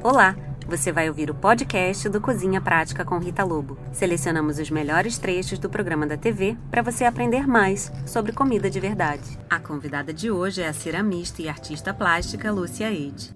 Olá! 0.00 0.36
Você 0.66 0.92
vai 0.92 1.08
ouvir 1.08 1.28
o 1.28 1.34
podcast 1.34 2.08
do 2.08 2.20
Cozinha 2.20 2.60
Prática 2.60 3.04
com 3.04 3.18
Rita 3.18 3.44
Lobo. 3.44 3.76
Selecionamos 3.92 4.58
os 4.58 4.70
melhores 4.70 5.18
trechos 5.18 5.58
do 5.58 5.68
programa 5.68 6.06
da 6.06 6.16
TV 6.16 6.56
para 6.70 6.82
você 6.82 7.04
aprender 7.04 7.46
mais 7.46 7.92
sobre 8.06 8.32
comida 8.32 8.70
de 8.70 8.78
verdade. 8.78 9.38
A 9.50 9.58
convidada 9.58 10.12
de 10.12 10.30
hoje 10.30 10.62
é 10.62 10.68
a 10.68 10.72
ceramista 10.72 11.42
e 11.42 11.48
artista 11.48 11.92
plástica 11.92 12.50
Lúcia 12.50 12.90
Eide. 12.90 13.34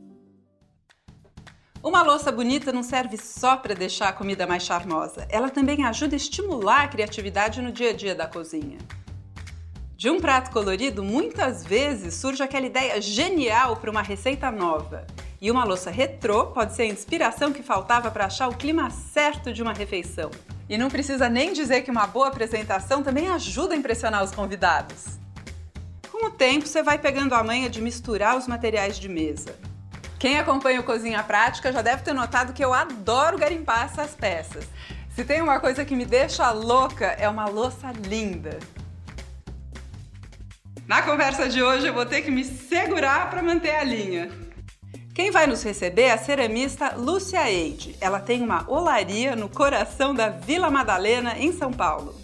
Uma 1.82 2.02
louça 2.02 2.32
bonita 2.32 2.72
não 2.72 2.82
serve 2.82 3.16
só 3.16 3.56
para 3.56 3.74
deixar 3.74 4.08
a 4.08 4.12
comida 4.12 4.46
mais 4.46 4.62
charmosa, 4.62 5.26
ela 5.28 5.50
também 5.50 5.84
ajuda 5.84 6.14
a 6.14 6.16
estimular 6.16 6.84
a 6.84 6.88
criatividade 6.88 7.62
no 7.62 7.70
dia 7.70 7.90
a 7.90 7.92
dia 7.92 8.14
da 8.14 8.26
cozinha. 8.26 8.78
De 9.96 10.10
um 10.10 10.20
prato 10.20 10.50
colorido, 10.50 11.02
muitas 11.02 11.64
vezes 11.64 12.14
surge 12.14 12.42
aquela 12.42 12.66
ideia 12.66 13.00
genial 13.00 13.76
para 13.76 13.90
uma 13.90 14.02
receita 14.02 14.50
nova. 14.50 15.06
E 15.40 15.50
uma 15.50 15.64
louça 15.64 15.90
retrô 15.90 16.46
pode 16.46 16.74
ser 16.74 16.82
a 16.82 16.86
inspiração 16.86 17.52
que 17.52 17.62
faltava 17.62 18.10
para 18.10 18.26
achar 18.26 18.48
o 18.48 18.56
clima 18.56 18.90
certo 18.90 19.52
de 19.52 19.62
uma 19.62 19.72
refeição. 19.72 20.30
E 20.68 20.78
não 20.78 20.88
precisa 20.88 21.28
nem 21.28 21.52
dizer 21.52 21.82
que 21.82 21.90
uma 21.90 22.06
boa 22.06 22.28
apresentação 22.28 23.02
também 23.02 23.28
ajuda 23.28 23.74
a 23.74 23.76
impressionar 23.76 24.24
os 24.24 24.32
convidados. 24.32 25.18
Com 26.10 26.26
o 26.26 26.30
tempo, 26.30 26.66
você 26.66 26.82
vai 26.82 26.98
pegando 26.98 27.34
a 27.34 27.44
manha 27.44 27.68
de 27.68 27.82
misturar 27.82 28.36
os 28.36 28.46
materiais 28.46 28.98
de 28.98 29.08
mesa. 29.08 29.54
Quem 30.18 30.38
acompanha 30.38 30.80
o 30.80 30.84
Cozinha 30.84 31.22
Prática 31.22 31.70
já 31.70 31.82
deve 31.82 32.02
ter 32.02 32.14
notado 32.14 32.54
que 32.54 32.64
eu 32.64 32.72
adoro 32.72 33.36
garimpar 33.36 33.84
essas 33.84 34.14
peças. 34.14 34.66
Se 35.14 35.24
tem 35.24 35.42
uma 35.42 35.60
coisa 35.60 35.84
que 35.84 35.94
me 35.94 36.06
deixa 36.06 36.50
louca, 36.50 37.06
é 37.18 37.28
uma 37.28 37.46
louça 37.46 37.92
linda. 38.06 38.58
Na 40.86 41.02
conversa 41.02 41.48
de 41.48 41.62
hoje 41.62 41.86
eu 41.86 41.94
vou 41.94 42.06
ter 42.06 42.22
que 42.22 42.30
me 42.30 42.44
segurar 42.44 43.28
para 43.28 43.42
manter 43.42 43.76
a 43.76 43.84
linha. 43.84 44.45
Quem 45.16 45.30
vai 45.30 45.46
nos 45.46 45.62
receber 45.62 46.02
é 46.02 46.12
a 46.12 46.18
ceramista 46.18 46.94
Lúcia 46.94 47.50
Eide. 47.50 47.96
Ela 48.02 48.20
tem 48.20 48.42
uma 48.42 48.70
olaria 48.70 49.34
no 49.34 49.48
coração 49.48 50.14
da 50.14 50.28
Vila 50.28 50.68
Madalena, 50.68 51.38
em 51.38 51.54
São 51.54 51.72
Paulo. 51.72 52.14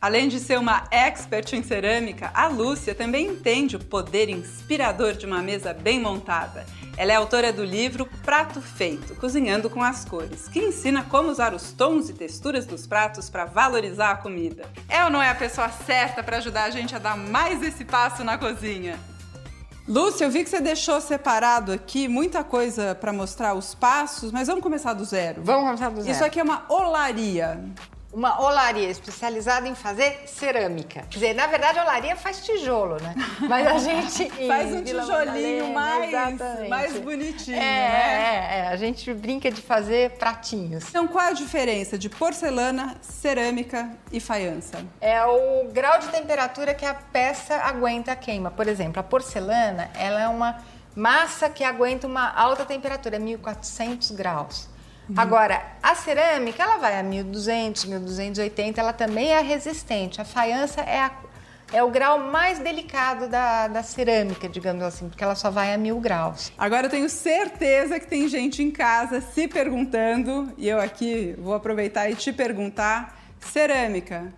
Além 0.00 0.26
de 0.26 0.40
ser 0.40 0.58
uma 0.58 0.82
expert 0.90 1.52
em 1.52 1.62
cerâmica, 1.62 2.32
a 2.34 2.48
Lúcia 2.48 2.92
também 2.92 3.28
entende 3.28 3.76
o 3.76 3.84
poder 3.84 4.28
inspirador 4.28 5.12
de 5.12 5.26
uma 5.26 5.40
mesa 5.40 5.72
bem 5.72 6.00
montada. 6.00 6.66
Ela 6.96 7.12
é 7.12 7.14
autora 7.14 7.52
do 7.52 7.64
livro 7.64 8.08
Prato 8.24 8.60
Feito 8.60 9.14
Cozinhando 9.14 9.70
com 9.70 9.80
as 9.80 10.04
Cores, 10.04 10.48
que 10.48 10.58
ensina 10.58 11.04
como 11.04 11.30
usar 11.30 11.54
os 11.54 11.70
tons 11.70 12.08
e 12.08 12.14
texturas 12.14 12.66
dos 12.66 12.84
pratos 12.84 13.30
para 13.30 13.44
valorizar 13.44 14.10
a 14.10 14.16
comida. 14.16 14.68
É 14.88 15.04
ou 15.04 15.10
não 15.10 15.22
é 15.22 15.30
a 15.30 15.36
pessoa 15.36 15.68
certa 15.68 16.20
para 16.20 16.38
ajudar 16.38 16.64
a 16.64 16.70
gente 16.70 16.96
a 16.96 16.98
dar 16.98 17.16
mais 17.16 17.62
esse 17.62 17.84
passo 17.84 18.24
na 18.24 18.36
cozinha? 18.36 18.98
Lúcia, 19.86 20.24
eu 20.24 20.30
vi 20.30 20.44
que 20.44 20.50
você 20.50 20.60
deixou 20.60 21.00
separado 21.00 21.72
aqui 21.72 22.06
muita 22.06 22.44
coisa 22.44 22.94
para 22.94 23.12
mostrar 23.12 23.54
os 23.54 23.74
passos, 23.74 24.30
mas 24.30 24.46
vamos 24.46 24.62
começar 24.62 24.94
do 24.94 25.04
zero. 25.04 25.42
Vamos 25.44 25.64
começar 25.64 25.90
do 25.90 26.02
zero. 26.02 26.14
Isso 26.14 26.24
aqui 26.24 26.38
é 26.38 26.42
uma 26.42 26.64
olaria 26.68 27.60
uma 28.12 28.42
olaria 28.42 28.90
especializada 28.90 29.66
em 29.66 29.74
fazer 29.74 30.24
cerâmica. 30.26 31.00
Quer 31.08 31.18
dizer, 31.18 31.34
na 31.34 31.46
verdade, 31.46 31.78
a 31.78 31.82
olaria 31.82 32.14
faz 32.14 32.44
tijolo, 32.44 32.96
né? 33.00 33.14
Mas 33.48 33.66
a 33.66 33.78
gente. 33.78 34.30
faz 34.46 34.74
um 34.74 34.82
tijolinho 34.82 35.72
mais, 35.72 36.38
mais 36.68 36.98
bonitinho, 36.98 37.56
é, 37.56 37.60
né? 37.60 38.48
É, 38.50 38.58
é, 38.58 38.68
a 38.68 38.76
gente 38.76 39.12
brinca 39.14 39.50
de 39.50 39.62
fazer 39.62 40.10
pratinhos. 40.12 40.88
Então, 40.88 41.08
qual 41.08 41.24
é 41.24 41.28
a 41.28 41.32
diferença 41.32 41.96
de 41.96 42.10
porcelana, 42.10 42.96
cerâmica 43.00 43.90
e 44.12 44.20
faiança? 44.20 44.84
É 45.00 45.24
o 45.24 45.68
grau 45.72 45.98
de 45.98 46.08
temperatura 46.08 46.74
que 46.74 46.84
a 46.84 46.94
peça 46.94 47.56
aguenta 47.56 48.12
a 48.12 48.16
queima. 48.16 48.50
Por 48.50 48.68
exemplo, 48.68 49.00
a 49.00 49.02
porcelana, 49.02 49.90
ela 49.94 50.20
é 50.20 50.28
uma 50.28 50.58
massa 50.94 51.48
que 51.48 51.64
aguenta 51.64 52.06
uma 52.06 52.30
alta 52.30 52.66
temperatura, 52.66 53.18
1400 53.18 54.10
graus. 54.10 54.71
Uhum. 55.08 55.14
Agora, 55.18 55.62
a 55.82 55.94
cerâmica, 55.94 56.62
ela 56.62 56.76
vai 56.78 56.98
a 56.98 57.02
1200, 57.02 57.84
1280, 57.86 58.80
ela 58.80 58.92
também 58.92 59.32
é 59.32 59.40
resistente. 59.40 60.20
A 60.20 60.24
faiança 60.24 60.80
é, 60.82 61.00
a, 61.00 61.12
é 61.72 61.82
o 61.82 61.90
grau 61.90 62.18
mais 62.18 62.58
delicado 62.58 63.28
da, 63.28 63.68
da 63.68 63.82
cerâmica, 63.82 64.48
digamos 64.48 64.82
assim, 64.82 65.08
porque 65.08 65.22
ela 65.22 65.34
só 65.34 65.50
vai 65.50 65.74
a 65.74 65.78
mil 65.78 65.98
graus. 65.98 66.52
Agora 66.56 66.86
eu 66.86 66.90
tenho 66.90 67.08
certeza 67.08 67.98
que 67.98 68.06
tem 68.06 68.28
gente 68.28 68.62
em 68.62 68.70
casa 68.70 69.20
se 69.20 69.48
perguntando, 69.48 70.52
e 70.56 70.68
eu 70.68 70.80
aqui 70.80 71.34
vou 71.38 71.54
aproveitar 71.54 72.08
e 72.10 72.14
te 72.14 72.32
perguntar: 72.32 73.18
cerâmica, 73.40 74.32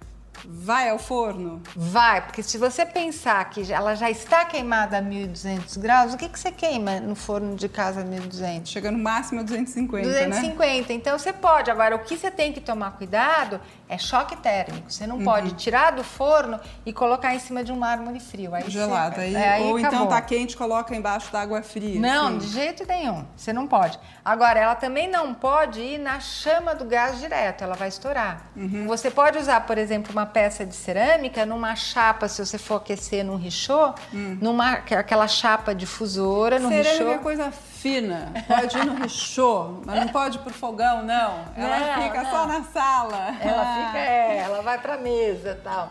Vai 0.44 0.90
ao 0.90 0.98
forno? 0.98 1.62
Vai, 1.74 2.22
porque 2.22 2.42
se 2.42 2.58
você 2.58 2.84
pensar 2.84 3.44
que 3.50 3.72
ela 3.72 3.94
já 3.94 4.10
está 4.10 4.44
queimada 4.44 4.98
a 4.98 5.00
1200 5.00 5.76
graus, 5.76 6.14
o 6.14 6.16
que, 6.16 6.28
que 6.28 6.38
você 6.38 6.50
queima 6.50 7.00
no 7.00 7.14
forno 7.14 7.56
de 7.56 7.68
casa 7.68 8.00
a 8.00 8.04
1200? 8.04 8.70
Chega 8.70 8.90
no 8.90 8.98
máximo 8.98 9.40
a 9.40 9.42
250, 9.42 10.06
250, 10.06 10.88
né? 10.88 10.94
então 10.94 11.18
você 11.18 11.32
pode. 11.32 11.70
Agora, 11.70 11.96
o 11.96 12.00
que 12.00 12.16
você 12.16 12.30
tem 12.30 12.52
que 12.52 12.60
tomar 12.60 12.92
cuidado 12.92 13.60
é 13.88 13.98
choque 13.98 14.36
térmico. 14.36 14.90
Você 14.90 15.06
não 15.06 15.18
uhum. 15.18 15.24
pode 15.24 15.52
tirar 15.52 15.92
do 15.92 16.02
forno 16.02 16.58
e 16.84 16.92
colocar 16.92 17.34
em 17.34 17.38
cima 17.38 17.62
de 17.62 17.72
um 17.72 17.76
mármore 17.76 18.20
frio. 18.20 18.54
Aí 18.54 18.68
Gelado. 18.68 19.20
Aí, 19.20 19.34
é, 19.34 19.48
aí 19.50 19.62
ou 19.62 19.78
então 19.78 19.88
acabou. 19.88 20.06
então 20.06 20.16
tá 20.16 20.22
quente, 20.22 20.56
coloca 20.56 20.94
embaixo 20.94 21.32
da 21.32 21.40
água 21.40 21.62
fria. 21.62 22.00
Não, 22.00 22.28
assim. 22.28 22.38
de 22.38 22.46
jeito 22.48 22.86
nenhum. 22.86 23.24
Você 23.36 23.52
não 23.52 23.66
pode. 23.66 23.98
Agora, 24.24 24.58
ela 24.58 24.74
também 24.74 25.08
não 25.08 25.34
pode 25.34 25.80
ir 25.80 25.98
na 25.98 26.20
chama 26.20 26.74
do 26.74 26.84
gás 26.84 27.18
direto, 27.18 27.62
ela 27.62 27.74
vai 27.74 27.88
estourar. 27.88 28.46
Uhum. 28.56 28.86
Você 28.86 29.10
pode 29.10 29.38
usar, 29.38 29.60
por 29.66 29.78
exemplo, 29.78 30.12
uma 30.12 30.23
peça 30.26 30.64
de 30.64 30.74
cerâmica 30.74 31.44
numa 31.46 31.74
chapa, 31.74 32.28
se 32.28 32.44
você 32.44 32.58
for 32.58 32.76
aquecer 32.76 33.24
num 33.24 33.36
richô, 33.36 33.94
hum. 34.12 34.38
numa 34.40 34.72
aquela 34.72 35.28
chapa 35.28 35.74
difusora 35.74 36.58
no 36.58 36.68
cerâmica 36.68 36.90
richô. 36.90 36.98
Cerâmica 36.98 37.20
é 37.20 37.22
coisa 37.22 37.50
fina, 37.50 38.32
pode 38.46 38.78
ir 38.78 38.84
no 38.86 38.94
richô, 38.94 39.80
mas 39.84 40.00
não 40.00 40.08
pode 40.08 40.38
ir 40.38 40.40
pro 40.40 40.54
fogão, 40.54 41.02
não. 41.02 41.44
Ela 41.56 41.78
não, 41.80 42.02
fica 42.02 42.22
não. 42.22 42.30
só 42.30 42.46
na 42.46 42.62
sala. 42.64 43.36
Ela 43.40 43.86
fica, 43.86 43.98
é, 43.98 44.38
ela 44.38 44.62
vai 44.62 44.78
pra 44.78 44.96
mesa 44.96 45.60
tal. 45.62 45.90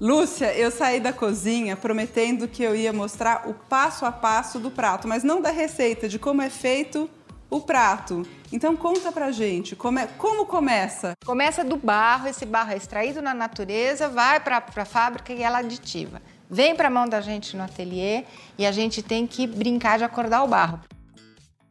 Lúcia, 0.00 0.52
eu 0.54 0.72
saí 0.72 0.98
da 0.98 1.12
cozinha 1.12 1.76
prometendo 1.76 2.48
que 2.48 2.62
eu 2.62 2.74
ia 2.74 2.92
mostrar 2.92 3.48
o 3.48 3.54
passo 3.54 4.04
a 4.04 4.10
passo 4.10 4.58
do 4.58 4.70
prato, 4.70 5.06
mas 5.06 5.22
não 5.22 5.40
da 5.40 5.50
receita, 5.50 6.08
de 6.08 6.18
como 6.18 6.42
é 6.42 6.50
feito 6.50 7.08
o 7.50 7.60
prato. 7.60 8.26
Então 8.52 8.76
conta 8.76 9.12
pra 9.12 9.30
gente, 9.30 9.74
como, 9.76 9.98
é, 9.98 10.06
como 10.06 10.46
começa? 10.46 11.14
Começa 11.24 11.64
do 11.64 11.76
barro, 11.76 12.28
esse 12.28 12.46
barro 12.46 12.72
é 12.72 12.76
extraído 12.76 13.20
na 13.20 13.34
natureza, 13.34 14.08
vai 14.08 14.40
pra, 14.40 14.60
pra 14.60 14.84
fábrica 14.84 15.32
e 15.32 15.42
ela 15.42 15.58
aditiva. 15.58 16.20
Vem 16.48 16.76
pra 16.76 16.90
mão 16.90 17.08
da 17.08 17.20
gente 17.20 17.56
no 17.56 17.62
ateliê 17.64 18.24
e 18.58 18.66
a 18.66 18.72
gente 18.72 19.02
tem 19.02 19.26
que 19.26 19.46
brincar 19.46 19.98
de 19.98 20.04
acordar 20.04 20.42
o 20.44 20.48
barro. 20.48 20.80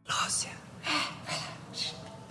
Lúcia, 0.06 0.50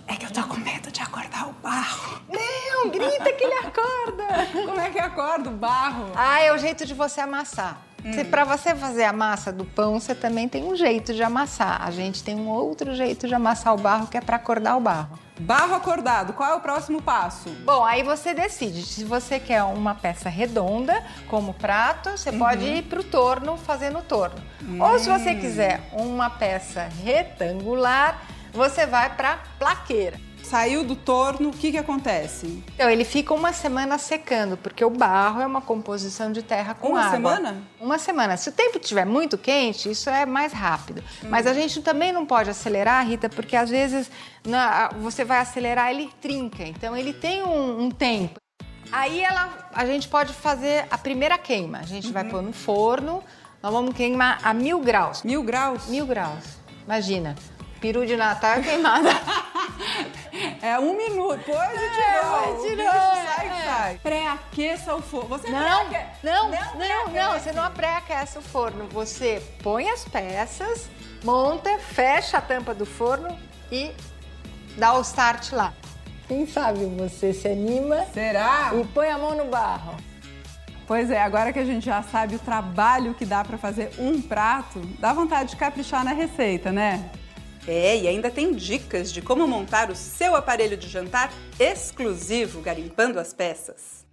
é 0.06 0.16
que 0.16 0.26
eu 0.26 0.30
tô 0.30 0.42
com 0.44 0.56
medo 0.60 0.92
de 0.92 1.00
acordar 1.00 1.48
o 1.48 1.52
barro. 1.54 2.22
Não, 2.28 2.90
grita 2.90 3.32
que 3.32 3.44
ele 3.44 3.54
acorda. 3.54 4.46
Como 4.52 4.80
é 4.80 4.90
que 4.90 4.98
acorda 4.98 5.48
o 5.48 5.52
barro? 5.52 6.12
Ah, 6.14 6.40
é 6.40 6.52
o 6.52 6.58
jeito 6.58 6.84
de 6.86 6.94
você 6.94 7.20
amassar. 7.20 7.80
Hum. 8.04 8.24
Para 8.30 8.44
você 8.44 8.74
fazer 8.74 9.04
a 9.04 9.12
massa 9.12 9.50
do 9.50 9.64
pão, 9.64 9.98
você 9.98 10.14
também 10.14 10.46
tem 10.48 10.64
um 10.64 10.76
jeito 10.76 11.14
de 11.14 11.22
amassar. 11.22 11.82
A 11.82 11.90
gente 11.90 12.22
tem 12.22 12.36
um 12.36 12.48
outro 12.48 12.94
jeito 12.94 13.26
de 13.26 13.34
amassar 13.34 13.72
o 13.74 13.78
barro 13.78 14.06
que 14.06 14.16
é 14.16 14.20
para 14.20 14.36
acordar 14.36 14.76
o 14.76 14.80
barro. 14.80 15.18
Barro 15.40 15.74
acordado, 15.74 16.32
qual 16.34 16.52
é 16.52 16.54
o 16.54 16.60
próximo 16.60 17.02
passo? 17.02 17.48
Bom, 17.64 17.84
aí 17.84 18.02
você 18.02 18.34
decide. 18.34 18.82
Se 18.82 19.02
você 19.02 19.40
quer 19.40 19.64
uma 19.64 19.94
peça 19.94 20.28
redonda, 20.28 21.02
como 21.28 21.54
prato, 21.54 22.10
você 22.10 22.30
uhum. 22.30 22.38
pode 22.38 22.64
ir 22.64 22.82
para 22.82 23.00
o 23.00 23.04
torno 23.04 23.56
fazendo 23.56 23.98
o 23.98 24.02
torno. 24.02 24.36
Ou 24.78 24.98
se 24.98 25.08
você 25.08 25.30
hum. 25.30 25.40
quiser 25.40 25.80
uma 25.92 26.30
peça 26.30 26.88
retangular, 27.02 28.22
você 28.52 28.86
vai 28.86 29.10
para 29.16 29.38
plaqueira. 29.58 30.20
Saiu 30.44 30.84
do 30.84 30.94
torno, 30.94 31.48
o 31.48 31.52
que, 31.52 31.72
que 31.72 31.78
acontece? 31.78 32.62
Então, 32.74 32.90
ele 32.90 33.02
fica 33.02 33.32
uma 33.32 33.54
semana 33.54 33.96
secando, 33.96 34.58
porque 34.58 34.84
o 34.84 34.90
barro 34.90 35.40
é 35.40 35.46
uma 35.46 35.62
composição 35.62 36.30
de 36.30 36.42
terra 36.42 36.74
com 36.74 36.88
uma 36.88 37.00
água. 37.00 37.18
Uma 37.18 37.36
semana? 37.36 37.62
Uma 37.80 37.98
semana. 37.98 38.36
Se 38.36 38.50
o 38.50 38.52
tempo 38.52 38.78
estiver 38.78 39.06
muito 39.06 39.38
quente, 39.38 39.90
isso 39.90 40.10
é 40.10 40.26
mais 40.26 40.52
rápido. 40.52 41.02
Hum. 41.24 41.28
Mas 41.30 41.46
a 41.46 41.54
gente 41.54 41.80
também 41.80 42.12
não 42.12 42.26
pode 42.26 42.50
acelerar, 42.50 43.06
Rita, 43.06 43.30
porque 43.30 43.56
às 43.56 43.70
vezes 43.70 44.10
na, 44.46 44.90
você 45.00 45.24
vai 45.24 45.38
acelerar, 45.38 45.90
ele 45.90 46.10
trinca. 46.20 46.62
Então, 46.62 46.94
ele 46.94 47.14
tem 47.14 47.42
um, 47.42 47.84
um 47.84 47.90
tempo. 47.90 48.38
Aí 48.92 49.24
ela, 49.24 49.70
a 49.72 49.86
gente 49.86 50.08
pode 50.08 50.34
fazer 50.34 50.86
a 50.90 50.98
primeira 50.98 51.38
queima. 51.38 51.78
A 51.78 51.86
gente 51.86 52.08
uhum. 52.08 52.12
vai 52.12 52.24
pôr 52.24 52.42
no 52.42 52.52
forno, 52.52 53.24
nós 53.62 53.72
vamos 53.72 53.94
queimar 53.94 54.40
a 54.42 54.52
mil 54.52 54.78
graus. 54.80 55.22
Mil 55.22 55.42
graus? 55.42 55.86
Mil 55.88 56.06
graus. 56.06 56.44
Imagina, 56.84 57.34
peru 57.80 58.06
de 58.06 58.14
Natal 58.14 58.60
queimada. 58.60 59.08
É 60.64 60.78
um 60.78 60.96
minuto. 60.96 61.44
Pode 61.44 61.78
de 61.78 62.00
é, 62.00 62.24
novo. 62.24 62.62
De 62.66 62.76
novo. 62.76 62.90
Sai, 62.90 63.46
é. 63.46 63.64
sai. 63.66 64.00
Pré-aqueça 64.02 64.94
o 64.94 65.02
forno. 65.02 65.28
Você 65.28 65.50
não, 65.50 65.90
pré 65.90 66.10
não, 66.22 66.50
não, 66.50 66.74
não, 66.74 67.08
não. 67.12 67.38
Você 67.38 67.52
não 67.52 67.70
pré-aquece 67.70 68.38
o 68.38 68.40
forno. 68.40 68.88
Você 68.88 69.42
põe 69.62 69.90
as 69.90 70.06
peças, 70.06 70.88
monta, 71.22 71.78
fecha 71.78 72.38
a 72.38 72.40
tampa 72.40 72.74
do 72.74 72.86
forno 72.86 73.38
e 73.70 73.92
dá 74.78 74.94
o 74.94 75.02
start 75.02 75.52
lá. 75.52 75.74
Quem 76.26 76.46
sabe 76.46 76.86
você 76.86 77.34
se 77.34 77.46
anima. 77.46 78.06
Será? 78.14 78.70
E 78.72 78.84
põe 78.86 79.10
a 79.10 79.18
mão 79.18 79.34
no 79.36 79.44
barro. 79.44 79.94
Pois 80.86 81.10
é, 81.10 81.20
agora 81.20 81.52
que 81.52 81.58
a 81.58 81.64
gente 81.66 81.84
já 81.84 82.02
sabe 82.02 82.36
o 82.36 82.38
trabalho 82.38 83.12
que 83.12 83.26
dá 83.26 83.44
para 83.44 83.58
fazer 83.58 83.90
um 83.98 84.18
prato, 84.22 84.80
dá 84.98 85.12
vontade 85.12 85.50
de 85.50 85.56
caprichar 85.56 86.02
na 86.02 86.12
receita, 86.12 86.72
né? 86.72 87.10
É, 87.66 87.96
e 87.96 88.06
ainda 88.06 88.30
tem 88.30 88.52
dicas 88.52 89.10
de 89.10 89.22
como 89.22 89.46
montar 89.48 89.90
o 89.90 89.96
seu 89.96 90.36
aparelho 90.36 90.76
de 90.76 90.88
jantar 90.88 91.32
exclusivo 91.58 92.60
garimpando 92.60 93.18
as 93.18 93.32
peças. 93.32 94.04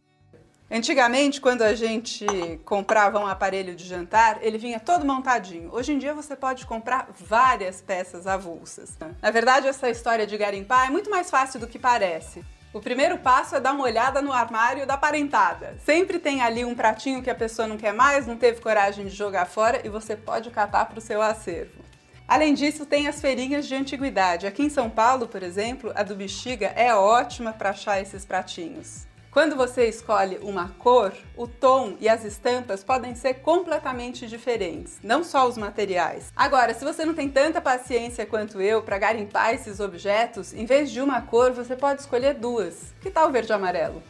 Antigamente, 0.73 1.41
quando 1.41 1.63
a 1.63 1.75
gente 1.75 2.25
comprava 2.63 3.19
um 3.19 3.27
aparelho 3.27 3.75
de 3.75 3.83
jantar, 3.83 4.39
ele 4.41 4.57
vinha 4.57 4.79
todo 4.79 5.05
montadinho. 5.05 5.69
Hoje 5.73 5.91
em 5.91 5.97
dia 5.97 6.13
você 6.13 6.33
pode 6.33 6.65
comprar 6.65 7.09
várias 7.13 7.81
peças 7.81 8.25
avulsas. 8.25 8.97
Na 9.21 9.31
verdade, 9.31 9.67
essa 9.67 9.89
história 9.89 10.25
de 10.25 10.37
garimpar 10.37 10.87
é 10.87 10.89
muito 10.89 11.09
mais 11.09 11.29
fácil 11.29 11.59
do 11.59 11.67
que 11.67 11.77
parece. 11.77 12.41
O 12.73 12.79
primeiro 12.79 13.17
passo 13.17 13.57
é 13.57 13.59
dar 13.59 13.73
uma 13.73 13.83
olhada 13.83 14.21
no 14.21 14.31
armário 14.31 14.87
da 14.87 14.95
parentada. 14.95 15.75
Sempre 15.83 16.17
tem 16.19 16.41
ali 16.41 16.63
um 16.63 16.73
pratinho 16.73 17.21
que 17.21 17.29
a 17.29 17.35
pessoa 17.35 17.67
não 17.67 17.75
quer 17.75 17.93
mais, 17.93 18.25
não 18.25 18.37
teve 18.37 18.61
coragem 18.61 19.07
de 19.07 19.13
jogar 19.13 19.47
fora 19.47 19.81
e 19.83 19.89
você 19.89 20.15
pode 20.15 20.49
catar 20.51 20.85
para 20.85 20.99
o 20.99 21.01
seu 21.01 21.21
acervo. 21.21 21.90
Além 22.31 22.53
disso, 22.53 22.85
tem 22.85 23.09
as 23.09 23.19
feirinhas 23.19 23.67
de 23.67 23.75
antiguidade. 23.75 24.47
Aqui 24.47 24.63
em 24.63 24.69
São 24.69 24.89
Paulo, 24.89 25.27
por 25.27 25.43
exemplo, 25.43 25.91
a 25.93 26.01
do 26.01 26.15
Bexiga 26.15 26.67
é 26.77 26.95
ótima 26.95 27.51
para 27.51 27.71
achar 27.71 28.01
esses 28.01 28.23
pratinhos. 28.23 29.05
Quando 29.29 29.53
você 29.53 29.89
escolhe 29.89 30.37
uma 30.41 30.69
cor, 30.79 31.11
o 31.35 31.45
tom 31.45 31.97
e 31.99 32.07
as 32.07 32.23
estampas 32.23 32.85
podem 32.85 33.15
ser 33.15 33.41
completamente 33.41 34.27
diferentes, 34.27 34.97
não 35.03 35.25
só 35.25 35.45
os 35.45 35.57
materiais. 35.57 36.31
Agora, 36.33 36.73
se 36.73 36.85
você 36.85 37.03
não 37.03 37.13
tem 37.13 37.27
tanta 37.27 37.59
paciência 37.59 38.25
quanto 38.25 38.61
eu 38.61 38.81
para 38.81 38.97
garimpar 38.97 39.53
esses 39.53 39.81
objetos, 39.81 40.53
em 40.53 40.65
vez 40.65 40.89
de 40.89 41.01
uma 41.01 41.21
cor, 41.21 41.51
você 41.51 41.75
pode 41.75 41.99
escolher 41.99 42.35
duas. 42.35 42.93
Que 43.01 43.11
tal 43.11 43.29
verde 43.29 43.51
e 43.51 43.55
amarelo? 43.55 44.01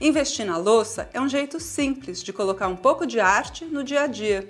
Investir 0.00 0.46
na 0.46 0.56
louça 0.56 1.10
é 1.12 1.20
um 1.20 1.28
jeito 1.28 1.60
simples 1.60 2.22
de 2.22 2.32
colocar 2.32 2.68
um 2.68 2.76
pouco 2.76 3.06
de 3.06 3.20
arte 3.20 3.66
no 3.66 3.84
dia 3.84 4.04
a 4.04 4.06
dia. 4.06 4.48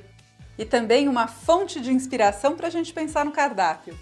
E 0.58 0.64
também 0.64 1.08
uma 1.08 1.26
fonte 1.26 1.80
de 1.80 1.92
inspiração 1.92 2.56
para 2.56 2.68
a 2.68 2.70
gente 2.70 2.92
pensar 2.92 3.24
no 3.24 3.32
cardápio. 3.32 3.96